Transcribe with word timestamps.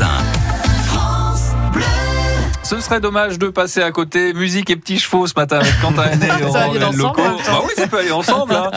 matin. 0.00 0.47
Ce 2.68 2.78
serait 2.80 3.00
dommage 3.00 3.38
de 3.38 3.48
passer 3.48 3.80
à 3.82 3.90
côté 3.92 4.34
musique 4.34 4.68
et 4.68 4.76
petits 4.76 4.98
chevaux 4.98 5.26
ce 5.26 5.32
matin 5.34 5.56
avec 5.60 5.80
Quentin 5.80 6.02
Henné 6.02 6.26
et 6.26 6.44
en 6.44 6.52
même 6.52 6.98
temps. 7.00 7.14
Bah 7.16 7.62
oui, 7.64 7.72
ça 7.74 7.86
peut 7.86 7.98
aller 8.00 8.12
ensemble. 8.12 8.54
hein. 8.54 8.70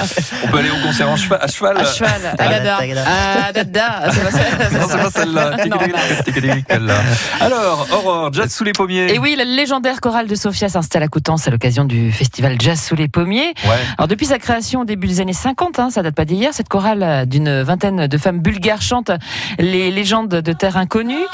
On 0.46 0.48
peut 0.48 0.60
aller 0.60 0.70
au 0.70 0.78
concert 0.88 1.10
en 1.10 1.18
cheval, 1.18 1.40
à 1.42 1.48
cheval. 1.48 1.78
À 1.78 1.84
cheval, 1.84 2.36
à 2.40 2.48
dada. 2.48 2.78
À 2.78 3.52
dada. 3.52 4.04
C'est 4.14 4.98
pas 4.98 5.10
celle-là. 5.10 5.58
Alors, 7.42 7.86
Aurore, 7.92 8.32
jazz 8.32 8.54
sous 8.54 8.64
les 8.64 8.72
pommiers. 8.72 9.14
Et 9.14 9.20
oui, 9.20 9.36
la 9.38 9.44
légendaire 9.44 10.00
chorale 10.00 10.28
de 10.28 10.36
Sofia 10.36 10.70
s'installe 10.70 11.04
à 11.04 11.10
Coutances 11.10 11.50
à 11.50 11.52
l'occasion 11.52 11.84
du 11.84 12.14
festival 12.14 12.56
Jazz 12.62 12.80
sous 12.82 12.96
les 12.96 13.10
pommiers. 13.10 13.54
Ouais. 13.66 13.76
Alors 13.98 14.08
depuis 14.08 14.28
sa 14.28 14.40
création 14.40 14.82
au 14.82 14.86
début 14.86 15.08
des 15.08 15.20
années 15.20 15.34
50, 15.34 15.80
hein, 15.80 15.90
ça 15.90 16.02
date 16.02 16.16
pas 16.16 16.24
d'hier, 16.24 16.54
cette 16.54 16.70
chorale 16.70 17.26
d'une 17.28 17.62
vingtaine 17.64 18.08
de 18.08 18.18
femmes 18.18 18.40
bulgares 18.40 18.82
chante 18.82 19.12
les 19.60 19.92
légendes 19.92 20.30
de 20.30 20.54
terre 20.54 20.78
inconnues, 20.78 21.26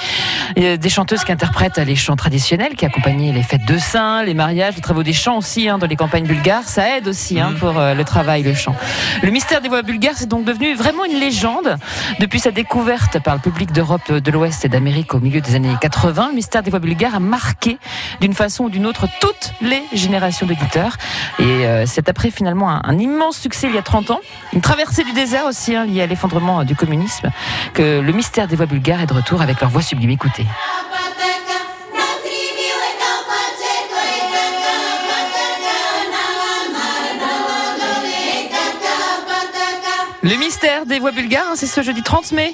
Et 0.55 0.79
des 0.79 0.89
chanteuses 0.89 1.23
qui 1.23 1.31
interprètent 1.31 1.77
les 1.77 1.95
chants 1.95 2.15
traditionnels, 2.15 2.46
qui 2.47 2.85
accompagnent 2.85 3.33
les 3.33 3.43
fêtes 3.43 3.65
de 3.65 3.77
saints, 3.77 4.23
les 4.23 4.33
mariages, 4.33 4.75
les 4.75 4.81
travaux 4.81 5.03
des 5.03 5.11
chants 5.11 5.37
aussi 5.37 5.67
hein, 5.67 5.77
dans 5.77 5.85
les 5.85 5.97
campagnes 5.97 6.25
bulgares. 6.25 6.63
Ça 6.63 6.97
aide 6.97 7.09
aussi 7.09 7.41
hein, 7.41 7.53
pour 7.59 7.77
euh, 7.77 7.93
le 7.93 8.05
travail, 8.05 8.41
le 8.41 8.53
chant. 8.53 8.73
Le 9.21 9.31
mystère 9.31 9.59
des 9.59 9.67
voix 9.67 9.81
bulgares, 9.81 10.13
c'est 10.15 10.29
donc 10.29 10.45
devenu 10.45 10.73
vraiment 10.73 11.03
une 11.03 11.19
légende 11.19 11.75
depuis 12.21 12.39
sa 12.39 12.51
découverte 12.51 13.19
par 13.19 13.35
le 13.35 13.41
public 13.41 13.73
d'Europe 13.73 14.13
de 14.13 14.31
l'Ouest 14.31 14.63
et 14.63 14.69
d'Amérique 14.69 15.13
au 15.13 15.19
milieu 15.19 15.41
des 15.41 15.55
années 15.55 15.75
80. 15.81 16.29
Le 16.29 16.35
mystère 16.35 16.63
des 16.63 16.69
voix 16.69 16.79
bulgares 16.79 17.15
a 17.15 17.19
marqué 17.19 17.79
d'une 18.21 18.33
façon 18.33 18.65
ou 18.65 18.69
d'une 18.69 18.85
autre 18.85 19.07
toutes 19.19 19.51
les 19.59 19.83
générations 19.91 20.47
d'auditeurs. 20.47 20.95
Et 21.39 21.43
euh, 21.43 21.85
c'est 21.85 22.07
après 22.07 22.31
finalement 22.31 22.71
un, 22.71 22.81
un 22.85 22.97
immense 22.97 23.37
succès 23.37 23.67
il 23.67 23.75
y 23.75 23.77
a 23.77 23.81
30 23.83 24.11
ans, 24.11 24.21
une 24.53 24.61
traversée 24.61 25.03
du 25.03 25.11
désert 25.11 25.47
aussi 25.47 25.75
hein, 25.75 25.83
liée 25.83 26.01
à 26.01 26.07
l'effondrement 26.07 26.63
du 26.63 26.77
communisme, 26.77 27.29
que 27.73 27.99
le 27.99 28.13
mystère 28.13 28.47
des 28.47 28.55
voix 28.55 28.67
bulgares 28.67 29.01
est 29.01 29.07
de 29.07 29.13
retour 29.13 29.41
avec 29.41 29.59
leur 29.59 29.69
voix 29.69 29.81
sublime. 29.81 30.11
Écoutez. 30.11 30.45
Mystère 40.47 40.85
des 40.85 40.99
voix 40.99 41.11
bulgares, 41.11 41.45
hein, 41.51 41.55
c'est 41.57 41.67
ce 41.67 41.81
jeudi 41.81 42.01
30 42.01 42.31
mai. 42.31 42.53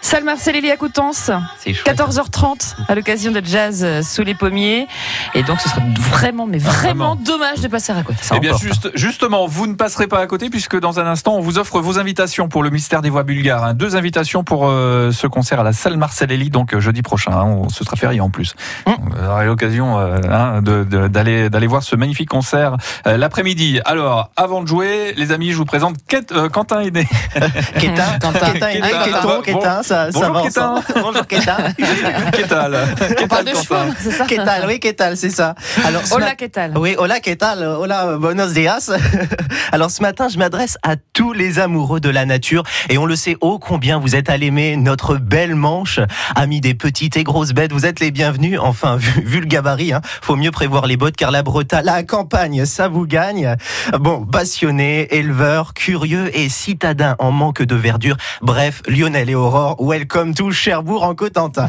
Salle 0.00 0.24
Marcelli 0.24 0.70
à 0.70 0.76
Coutances, 0.76 1.30
14h30 1.66 2.76
à 2.88 2.94
l'occasion 2.94 3.30
de 3.32 3.42
jazz 3.44 3.82
euh, 3.84 4.02
sous 4.02 4.22
les 4.22 4.34
pommiers. 4.34 4.86
Et 5.34 5.42
donc 5.42 5.60
ce 5.60 5.68
serait 5.68 5.82
vraiment, 5.98 6.46
mais 6.46 6.58
vraiment, 6.58 7.14
vraiment. 7.14 7.16
dommage 7.16 7.60
de 7.60 7.68
passer 7.68 7.92
à 7.92 8.02
côté. 8.02 8.18
Eh 8.34 8.40
bien, 8.40 8.56
juste, 8.56 8.90
justement, 8.94 9.46
vous 9.46 9.66
ne 9.66 9.74
passerez 9.74 10.06
pas 10.06 10.20
à 10.20 10.26
côté 10.26 10.50
puisque 10.50 10.78
dans 10.78 10.98
un 11.00 11.06
instant, 11.06 11.34
on 11.34 11.40
vous 11.40 11.58
offre 11.58 11.80
vos 11.80 11.98
invitations 11.98 12.48
pour 12.48 12.62
le 12.62 12.70
mystère 12.70 13.02
des 13.02 13.10
voix 13.10 13.22
bulgares. 13.22 13.64
hein. 13.64 13.74
Deux 13.74 13.96
invitations 13.96 14.44
pour 14.44 14.66
euh, 14.68 15.10
ce 15.12 15.26
concert 15.26 15.60
à 15.60 15.62
la 15.62 15.72
salle 15.72 15.96
Marcelelli, 15.96 16.50
donc 16.50 16.74
euh, 16.74 16.80
jeudi 16.80 17.02
prochain. 17.02 17.32
hein. 17.32 17.44
On, 17.44 17.68
ce 17.68 17.84
sera 17.84 17.96
férié 17.96 18.20
en 18.20 18.30
plus. 18.30 18.54
Mm. 18.86 18.92
Vous 19.00 19.28
aurez 19.28 19.46
l'occasion 19.46 19.98
euh, 19.98 20.18
hein, 20.30 20.62
de- 20.62 20.84
de- 20.84 21.08
d'aller 21.08 21.50
d'aller 21.50 21.66
voir 21.66 21.82
ce 21.82 21.96
magnifique 21.96 22.28
concert 22.28 22.76
euh, 23.06 23.16
l'après-midi. 23.16 23.80
Alors, 23.84 24.30
avant 24.36 24.62
de 24.62 24.66
jouer, 24.68 25.12
les 25.16 25.32
amis, 25.32 25.50
je 25.52 25.56
vous 25.56 25.64
présente 25.64 25.96
euh, 26.32 26.48
Quentin 26.48 26.80
Hédé. 26.80 27.06
Quentin, 27.34 28.18
Quentin. 28.20 28.38
Quentin, 28.52 28.70
Quentin. 29.12 29.42
Quentin, 29.52 29.82
ça, 29.88 30.08
bonjour. 30.12 30.82
Bonjour 31.02 31.26
Quentin. 31.26 31.56
Qu'est-ce 32.32 33.24
On 33.24 33.28
parle 33.28 33.44
de 33.44 33.50
chevaux, 33.50 33.94
c'est 33.98 34.10
ça 34.10 34.26
Quentin, 34.26 34.66
oui, 34.66 34.80
Quentin, 34.80 35.16
c'est 35.16 35.30
ça. 35.30 35.54
Alors, 35.84 36.04
ce 36.04 36.14
Hola, 36.14 36.34
Oui, 36.76 36.94
hola, 36.98 37.20
¿qué 37.20 37.36
tal? 37.36 37.62
Hola, 37.64 38.16
buenos 38.18 38.52
días. 38.52 38.90
Alors 39.72 39.90
ce 39.90 40.02
matin, 40.02 40.28
je 40.28 40.38
m'adresse 40.38 40.76
à 40.82 40.96
tous 40.96 41.32
les 41.32 41.58
amoureux 41.58 42.00
de 42.00 42.10
la 42.10 42.26
nature 42.26 42.64
et 42.88 42.98
on 42.98 43.06
le 43.06 43.16
sait 43.16 43.36
ô 43.40 43.58
combien 43.58 43.98
vous 43.98 44.14
êtes 44.14 44.28
à 44.28 44.36
l'aimer, 44.36 44.76
notre 44.76 45.16
belle 45.16 45.54
manche. 45.54 46.00
Amis 46.34 46.60
des 46.60 46.74
petites 46.74 47.16
et 47.16 47.24
grosses 47.24 47.52
bêtes, 47.52 47.72
vous 47.72 47.86
êtes 47.86 48.00
les 48.00 48.10
bienvenus. 48.10 48.58
Enfin, 48.60 48.96
vu, 48.96 49.22
vu 49.22 49.40
le 49.40 49.46
gabarit, 49.46 49.92
hein, 49.92 50.00
faut 50.22 50.36
mieux 50.36 50.50
prévoir 50.50 50.86
les 50.86 50.96
bottes 50.96 51.16
car 51.16 51.30
la 51.30 51.42
Bretagne, 51.42 51.84
la 51.84 52.02
campagne, 52.02 52.66
ça 52.66 52.88
vous 52.88 53.06
gagne. 53.06 53.56
Bon, 53.98 54.26
passionnés, 54.26 55.14
éleveurs, 55.14 55.72
curieux 55.74 56.36
et 56.36 56.48
citadins 56.48 57.16
en 57.18 57.30
manque 57.30 57.62
de 57.62 57.74
verdure. 57.74 58.16
Bref, 58.42 58.82
Lionel 58.86 59.30
et 59.30 59.34
Aurore, 59.34 59.77
welcome 59.78 60.34
to 60.34 60.50
Cherbourg 60.50 61.02
en 61.02 61.14
Cotentin. 61.14 61.68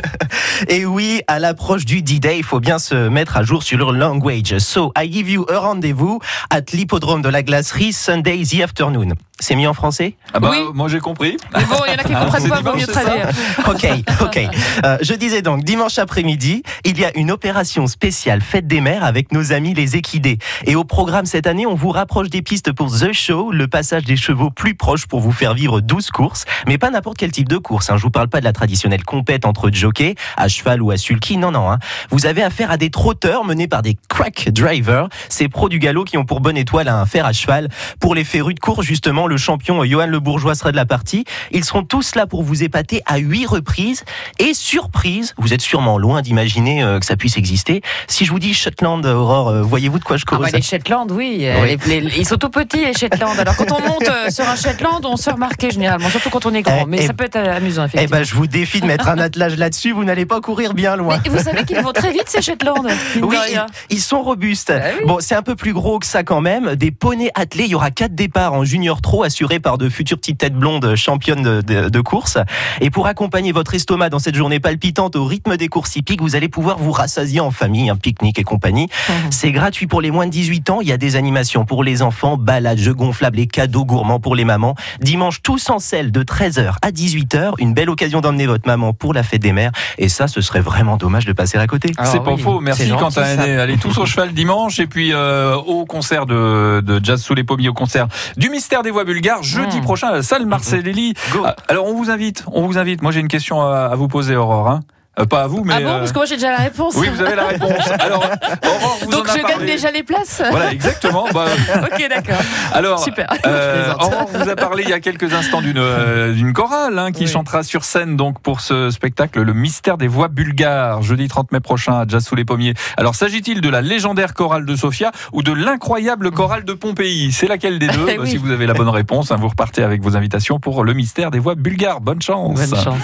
Et 0.68 0.86
oui, 0.86 1.22
à 1.26 1.38
l'approche 1.38 1.84
du 1.84 2.02
D-Day, 2.02 2.38
il 2.38 2.44
faut 2.44 2.60
bien 2.60 2.78
se 2.78 3.08
mettre 3.08 3.36
à 3.36 3.42
jour 3.42 3.62
sur 3.62 3.78
leur 3.78 3.92
language. 3.92 4.58
So, 4.58 4.92
I 4.96 5.10
give 5.10 5.28
you 5.28 5.44
a 5.48 5.58
rendez-vous 5.58 6.20
at 6.50 6.62
l'hippodrome 6.72 7.22
de 7.22 7.28
la 7.28 7.42
glacerie 7.42 7.92
Sunday 7.92 8.42
the 8.44 8.62
afternoon. 8.62 9.14
C'est 9.42 9.56
mis 9.56 9.66
en 9.66 9.74
français 9.74 10.14
Ah 10.32 10.38
bah, 10.38 10.50
Oui. 10.52 10.58
moi 10.72 10.86
j'ai 10.86 11.00
compris. 11.00 11.36
Mais 11.56 11.64
bon, 11.64 11.74
il 11.84 11.90
y 11.90 11.94
en 11.94 11.98
a 11.98 12.04
qui 12.04 12.12
ne 12.12 12.18
comprennent 12.20 12.42
c'est 12.42 12.48
pas, 12.48 12.60
vaut 12.60 12.76
mieux 12.76 12.86
traduire. 12.86 13.28
Ok, 13.68 13.86
ok. 14.20 14.40
Euh, 14.84 14.98
je 15.02 15.14
disais 15.14 15.42
donc, 15.42 15.64
dimanche 15.64 15.98
après-midi, 15.98 16.62
il 16.84 16.98
y 17.00 17.04
a 17.04 17.10
une 17.16 17.32
opération 17.32 17.88
spéciale 17.88 18.40
Fête 18.40 18.68
des 18.68 18.80
Mers 18.80 19.02
avec 19.02 19.32
nos 19.32 19.52
amis 19.52 19.74
les 19.74 19.96
équidés. 19.96 20.38
Et 20.64 20.76
au 20.76 20.84
programme 20.84 21.26
cette 21.26 21.48
année, 21.48 21.66
on 21.66 21.74
vous 21.74 21.90
rapproche 21.90 22.30
des 22.30 22.40
pistes 22.40 22.70
pour 22.70 22.96
The 22.96 23.12
Show, 23.12 23.50
le 23.50 23.66
passage 23.66 24.04
des 24.04 24.16
chevaux 24.16 24.50
plus 24.50 24.76
proche 24.76 25.06
pour 25.06 25.18
vous 25.18 25.32
faire 25.32 25.54
vivre 25.54 25.80
12 25.80 26.10
courses. 26.10 26.44
Mais 26.68 26.78
pas 26.78 26.90
n'importe 26.90 27.16
quel 27.18 27.32
type 27.32 27.48
de 27.48 27.56
course. 27.58 27.90
Hein. 27.90 27.96
Je 27.96 28.02
vous 28.02 28.10
parle 28.10 28.28
pas 28.28 28.38
de 28.38 28.44
la 28.44 28.52
traditionnelle 28.52 29.04
compète 29.04 29.44
entre 29.44 29.70
jockeys, 29.72 30.14
à 30.36 30.46
cheval 30.46 30.82
ou 30.82 30.92
à 30.92 30.96
sulky. 30.96 31.36
Non, 31.36 31.50
non. 31.50 31.68
Hein. 31.68 31.80
Vous 32.10 32.26
avez 32.26 32.44
affaire 32.44 32.70
à 32.70 32.76
des 32.76 32.90
trotteurs 32.90 33.44
menés 33.44 33.66
par 33.66 33.82
des 33.82 33.96
crack 34.08 34.50
drivers, 34.50 35.08
ces 35.28 35.48
pros 35.48 35.68
du 35.68 35.80
galop 35.80 36.04
qui 36.04 36.16
ont 36.16 36.24
pour 36.24 36.40
bonne 36.40 36.56
étoile 36.56 36.86
un 36.86 37.06
fer 37.06 37.26
à 37.26 37.32
cheval. 37.32 37.68
Pour 37.98 38.14
les 38.14 38.22
férus 38.22 38.54
de 38.54 38.60
course, 38.60 38.86
justement, 38.86 39.26
le 39.32 39.38
champion 39.38 39.82
Johan 39.84 40.06
Le 40.06 40.20
Bourgeois 40.20 40.54
sera 40.54 40.70
de 40.72 40.76
la 40.76 40.84
partie. 40.84 41.24
Ils 41.52 41.64
seront 41.64 41.82
tous 41.84 42.14
là 42.14 42.26
pour 42.26 42.42
vous 42.42 42.62
épater 42.62 43.00
à 43.06 43.16
huit 43.18 43.46
reprises. 43.46 44.04
Et 44.38 44.52
surprise, 44.54 45.34
vous 45.38 45.54
êtes 45.54 45.62
sûrement 45.62 45.96
loin 45.98 46.20
d'imaginer 46.22 46.82
euh, 46.82 46.98
que 47.00 47.06
ça 47.06 47.16
puisse 47.16 47.36
exister. 47.38 47.80
Si 48.08 48.24
je 48.26 48.30
vous 48.30 48.38
dis 48.38 48.52
Shetland, 48.52 49.04
Aurore, 49.06 49.48
euh, 49.48 49.62
voyez-vous 49.62 49.98
de 49.98 50.04
quoi 50.04 50.16
je 50.18 50.24
Ah 50.28 50.36
cause 50.36 50.40
bah, 50.46 50.48
les 50.52 50.62
Shetland, 50.62 51.10
oui. 51.10 51.38
euh, 51.42 51.62
Oui. 51.62 51.76
les- 51.86 52.00
les- 52.02 52.18
ils 52.18 52.26
sont 52.28 52.36
tout 52.36 52.50
petits, 52.50 52.84
les 52.84 52.92
Shetland. 52.92 53.38
Alors, 53.38 53.56
quand 53.56 53.72
on 53.72 53.80
monte 53.80 54.06
euh, 54.08 54.28
sur 54.30 54.46
un 54.48 54.56
Shetland, 54.56 55.00
on 55.04 55.16
se 55.16 55.24
fait 55.24 55.30
remarquer 55.32 55.70
généralement, 55.70 56.10
surtout 56.10 56.28
quand 56.30 56.44
on 56.46 56.52
est 56.54 56.62
grand. 56.62 56.82
Eh, 56.82 56.86
Mais 56.86 56.98
eh, 57.00 57.06
ça 57.06 57.14
peut 57.14 57.24
être 57.24 57.36
euh, 57.36 57.56
amusant, 57.56 57.84
Eh 57.84 57.86
effectivement. 57.96 58.18
ben, 58.18 58.24
je 58.24 58.34
vous 58.34 58.46
défie 58.46 58.80
de 58.82 58.86
mettre 58.86 59.08
un 59.08 59.18
attelage 59.18 59.56
là-dessus. 59.56 59.92
Vous 59.92 60.04
n'allez 60.04 60.26
pas 60.26 60.40
courir 60.40 60.74
bien 60.74 60.96
loin. 60.96 61.18
Mais 61.24 61.30
vous 61.30 61.42
savez 61.42 61.64
qu'ils 61.64 61.80
vont 61.80 61.92
très 61.92 62.12
vite, 62.12 62.28
ces 62.28 62.42
Shetland. 62.42 62.86
Oui, 63.22 63.36
ils, 63.50 63.64
ils 63.90 64.00
sont 64.00 64.22
robustes. 64.22 64.68
Bah 64.72 64.80
oui. 65.00 65.06
Bon, 65.06 65.18
c'est 65.20 65.34
un 65.34 65.42
peu 65.42 65.54
plus 65.56 65.72
gros 65.72 65.98
que 65.98 66.06
ça 66.06 66.22
quand 66.22 66.40
même. 66.40 66.74
Des 66.76 66.90
poneys 66.90 67.30
attelés, 67.34 67.64
il 67.64 67.70
y 67.70 67.74
aura 67.74 67.90
quatre 67.90 68.14
départs 68.14 68.52
en 68.52 68.64
junior 68.64 69.00
trop 69.22 69.26
assurés 69.26 69.60
par 69.60 69.78
de 69.78 69.88
futures 69.88 70.18
petites 70.18 70.38
têtes 70.38 70.54
blondes 70.54 70.94
championnes 70.96 71.42
de, 71.42 71.60
de- 71.60 71.88
de 71.88 72.00
course. 72.00 72.38
Et 72.80 72.90
pour 72.90 73.06
accompagner 73.06 73.52
votre 73.52 73.74
estomac 73.74 74.08
dans 74.10 74.18
cette 74.18 74.34
journée 74.34 74.58
palpitante 74.58 75.14
au 75.16 75.24
rythme 75.24 75.56
des 75.56 75.68
courses 75.68 75.94
hippiques, 75.94 76.20
vous 76.20 76.34
allez 76.34 76.48
pouvoir 76.48 76.78
vous 76.78 76.90
rassasier 76.92 77.38
en 77.40 77.50
famille, 77.52 77.88
un 77.88 77.96
pique-nique 77.96 78.38
et 78.40 78.42
compagnie. 78.42 78.88
Mhm. 79.08 79.14
C'est 79.30 79.52
gratuit 79.52 79.86
pour 79.86 80.00
les 80.00 80.10
moins 80.10 80.26
de 80.26 80.32
18 80.32 80.70
ans. 80.70 80.80
Il 80.80 80.88
y 80.88 80.92
a 80.92 80.96
des 80.96 81.14
animations 81.14 81.64
pour 81.64 81.84
les 81.84 82.02
enfants, 82.02 82.36
balades, 82.36 82.78
jeux 82.78 82.94
gonflables 82.94 83.38
et 83.38 83.46
cadeaux 83.46 83.84
gourmands 83.84 84.18
pour 84.18 84.34
les 84.34 84.44
mamans. 84.44 84.74
Dimanche, 85.00 85.40
tous 85.42 85.70
en 85.70 85.78
selle 85.78 86.10
de 86.10 86.22
13h 86.24 86.74
à 86.82 86.90
18h. 86.90 87.52
Une 87.58 87.74
belle 87.74 87.90
occasion 87.90 88.20
d'emmener 88.20 88.46
votre 88.46 88.66
maman 88.66 88.92
pour 88.92 89.14
la 89.14 89.22
fête 89.22 89.42
des 89.42 89.52
mères. 89.52 89.72
Et 89.98 90.08
ça, 90.08 90.26
ce 90.26 90.40
serait 90.40 90.60
vraiment 90.60 90.96
dommage 90.96 91.26
de 91.26 91.32
passer 91.32 91.58
à 91.58 91.66
côté. 91.68 91.92
Alors 91.96 92.10
C'est 92.10 92.20
pas 92.24 92.32
oui, 92.34 92.40
faux, 92.42 92.58
merci 92.60 92.88
Quentin. 92.88 93.22
Allez 93.22 93.76
tous 93.76 93.96
au 93.98 94.06
cheval 94.12 94.32
dimanche 94.32 94.80
et 94.80 94.86
puis 94.88 95.12
euh, 95.12 95.54
au 95.54 95.84
concert 95.84 96.26
de, 96.26 96.80
de 96.84 97.00
Jazz 97.04 97.22
sous 97.22 97.34
les 97.34 97.44
pommiers, 97.44 97.68
au 97.68 97.74
concert 97.74 98.08
du 98.36 98.48
mystère 98.50 98.82
des 98.82 98.90
voix 98.90 99.04
bulgares, 99.12 99.42
jeudi 99.42 99.78
Mm. 99.78 99.82
prochain 99.82 100.08
à 100.08 100.12
la 100.12 100.22
salle 100.22 100.46
Marcelelli. 100.46 101.14
Go. 101.32 101.42
Ah, 101.44 101.56
Alors 101.68 101.86
on 101.86 101.94
vous 101.94 102.10
invite, 102.10 102.44
on 102.52 102.66
vous 102.66 102.78
invite. 102.78 103.02
Moi 103.02 103.12
j'ai 103.12 103.20
une 103.20 103.28
question 103.28 103.60
à, 103.62 103.88
à 103.92 103.94
vous 103.96 104.08
poser, 104.08 104.36
Aurore. 104.36 104.68
hein. 104.68 104.80
Euh, 105.20 105.26
pas 105.26 105.42
à 105.42 105.46
vous, 105.46 105.62
mais. 105.62 105.74
ah 105.76 105.80
bon, 105.80 105.88
euh, 105.88 105.98
parce 105.98 106.12
que 106.12 106.18
moi 106.18 106.24
j'ai 106.24 106.36
déjà 106.36 106.52
la 106.52 106.56
réponse. 106.64 106.94
Oui, 106.96 107.06
vous 107.14 107.20
avez 107.20 107.34
la 107.36 107.46
réponse. 107.48 107.86
Alors, 108.00 108.24
Aurore, 108.64 108.98
vous 109.02 109.10
Donc 109.10 109.28
en 109.28 109.32
a 109.32 109.36
je 109.36 109.42
parlé. 109.42 109.56
gagne 109.58 109.66
déjà 109.66 109.90
les 109.90 110.02
places. 110.02 110.42
Voilà, 110.50 110.72
exactement. 110.72 111.26
Bah, 111.34 111.44
ok, 111.82 112.08
d'accord. 112.08 112.40
alors, 112.72 112.98
Super. 113.04 113.26
euh. 113.44 113.92
Aurore 114.00 114.30
vous 114.32 114.48
a 114.48 114.56
parlé 114.56 114.84
il 114.84 114.88
y 114.88 114.94
a 114.94 115.00
quelques 115.00 115.34
instants 115.34 115.60
d'une 115.60 115.76
euh, 115.76 116.32
d'une 116.32 116.54
chorale 116.54 116.98
hein, 116.98 117.12
qui 117.12 117.24
Oui. 117.24 117.28
chantera 117.30 117.62
sur 117.62 117.84
scène 117.84 118.16
donc 118.16 118.40
pour 118.40 118.62
ce 118.62 118.88
spectacle 118.90 119.42
Le 119.42 119.52
mystère 119.52 119.98
des 119.98 120.08
voix 120.08 120.28
bulgares 120.28 121.02
jeudi 121.02 121.28
30 121.28 121.52
mai 121.52 121.60
prochain 121.60 121.92
à 121.92 122.04
Jazz 122.08 122.24
sous 122.24 122.34
les 122.34 122.46
pommiers. 122.46 122.72
Alors 122.96 123.14
s'agit-il 123.14 123.60
de 123.60 123.68
la 123.68 123.82
légendaire 123.82 124.32
chorale 124.32 124.64
de 124.64 124.76
Sofia 124.76 125.12
ou 125.34 125.42
de 125.42 125.52
l'incroyable 125.52 126.30
chorale 126.30 126.64
de 126.64 126.72
Pompéi? 126.72 127.32
C'est 127.32 127.48
laquelle 127.48 127.78
des 127.78 127.88
deux? 127.88 128.06
Eh 128.08 128.16
Bah, 128.16 128.22
oui. 128.24 128.30
Si 128.30 128.38
vous 128.38 128.50
avez 128.50 128.64
la 128.66 128.72
bonne 128.74 128.88
réponse, 128.88 129.30
hein, 129.30 129.36
vous 129.38 129.48
repartez 129.48 129.82
avec 129.82 130.00
vos 130.02 130.16
invitations 130.16 130.58
pour 130.58 130.84
Le 130.84 130.94
mystère 130.94 131.30
des 131.30 131.38
voix 131.38 131.54
bulgares. 131.54 132.00
Bonne 132.00 132.22
chance. 132.22 132.58
Bonne 132.70 132.82
chance. 132.82 132.96